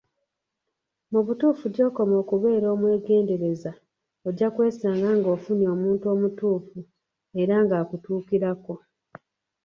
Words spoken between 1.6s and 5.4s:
gy'okoma okubeera omwegendereza ojja kwesanga nga